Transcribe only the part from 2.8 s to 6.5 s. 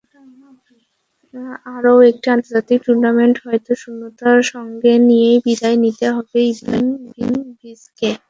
টুর্নামেন্টে হয়তো শূন্যতা সঙ্গে নিয়েই বিদায় নিতে হবে